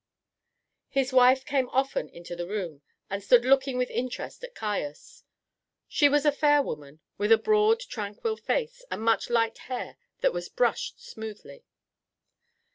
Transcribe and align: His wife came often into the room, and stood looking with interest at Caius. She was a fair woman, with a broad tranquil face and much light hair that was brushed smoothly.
His 0.89 1.13
wife 1.13 1.45
came 1.45 1.69
often 1.69 2.09
into 2.09 2.35
the 2.35 2.47
room, 2.47 2.81
and 3.07 3.21
stood 3.21 3.45
looking 3.45 3.77
with 3.77 3.91
interest 3.91 4.43
at 4.43 4.55
Caius. 4.55 5.23
She 5.87 6.09
was 6.09 6.25
a 6.25 6.31
fair 6.31 6.63
woman, 6.63 7.01
with 7.19 7.31
a 7.31 7.37
broad 7.37 7.81
tranquil 7.81 8.35
face 8.35 8.83
and 8.89 9.03
much 9.03 9.29
light 9.29 9.59
hair 9.69 9.97
that 10.21 10.33
was 10.33 10.49
brushed 10.49 10.99
smoothly. 10.99 11.65